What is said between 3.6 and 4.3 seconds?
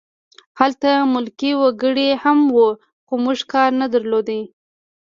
نه درلود